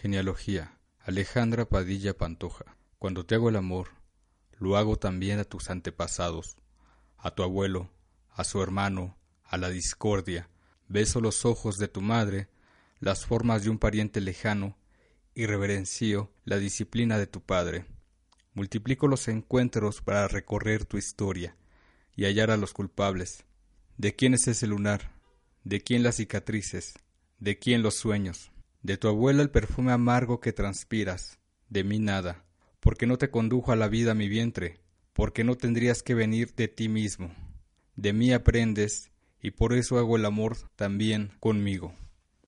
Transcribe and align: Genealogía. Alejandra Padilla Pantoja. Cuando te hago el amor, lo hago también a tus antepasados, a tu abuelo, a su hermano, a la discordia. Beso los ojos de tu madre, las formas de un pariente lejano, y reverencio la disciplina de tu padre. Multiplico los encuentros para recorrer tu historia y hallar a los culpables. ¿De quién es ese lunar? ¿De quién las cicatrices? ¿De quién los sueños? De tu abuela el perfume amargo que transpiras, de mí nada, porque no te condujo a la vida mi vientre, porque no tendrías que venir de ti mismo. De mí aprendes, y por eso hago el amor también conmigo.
Genealogía. 0.00 0.78
Alejandra 1.00 1.68
Padilla 1.68 2.16
Pantoja. 2.16 2.74
Cuando 2.98 3.26
te 3.26 3.34
hago 3.34 3.50
el 3.50 3.56
amor, 3.56 3.88
lo 4.58 4.78
hago 4.78 4.96
también 4.96 5.38
a 5.40 5.44
tus 5.44 5.68
antepasados, 5.68 6.56
a 7.18 7.32
tu 7.32 7.42
abuelo, 7.42 7.90
a 8.30 8.44
su 8.44 8.62
hermano, 8.62 9.18
a 9.44 9.58
la 9.58 9.68
discordia. 9.68 10.48
Beso 10.88 11.20
los 11.20 11.44
ojos 11.44 11.76
de 11.76 11.86
tu 11.88 12.00
madre, 12.00 12.48
las 12.98 13.26
formas 13.26 13.62
de 13.62 13.68
un 13.68 13.78
pariente 13.78 14.22
lejano, 14.22 14.78
y 15.34 15.44
reverencio 15.44 16.32
la 16.44 16.56
disciplina 16.56 17.18
de 17.18 17.26
tu 17.26 17.42
padre. 17.42 17.84
Multiplico 18.54 19.06
los 19.06 19.28
encuentros 19.28 20.00
para 20.00 20.28
recorrer 20.28 20.86
tu 20.86 20.96
historia 20.96 21.58
y 22.16 22.24
hallar 22.24 22.50
a 22.50 22.56
los 22.56 22.72
culpables. 22.72 23.44
¿De 23.98 24.16
quién 24.16 24.32
es 24.32 24.48
ese 24.48 24.66
lunar? 24.66 25.12
¿De 25.62 25.82
quién 25.82 26.02
las 26.02 26.16
cicatrices? 26.16 26.94
¿De 27.38 27.58
quién 27.58 27.82
los 27.82 27.96
sueños? 27.96 28.50
De 28.82 28.96
tu 28.96 29.08
abuela 29.08 29.42
el 29.42 29.50
perfume 29.50 29.92
amargo 29.92 30.40
que 30.40 30.52
transpiras, 30.52 31.38
de 31.68 31.84
mí 31.84 31.98
nada, 31.98 32.44
porque 32.80 33.06
no 33.06 33.18
te 33.18 33.30
condujo 33.30 33.72
a 33.72 33.76
la 33.76 33.88
vida 33.88 34.14
mi 34.14 34.28
vientre, 34.28 34.80
porque 35.12 35.44
no 35.44 35.56
tendrías 35.56 36.02
que 36.02 36.14
venir 36.14 36.54
de 36.54 36.68
ti 36.68 36.88
mismo. 36.88 37.30
De 37.96 38.12
mí 38.12 38.32
aprendes, 38.32 39.10
y 39.42 39.50
por 39.50 39.74
eso 39.74 39.98
hago 39.98 40.16
el 40.16 40.24
amor 40.24 40.56
también 40.76 41.32
conmigo. 41.40 41.94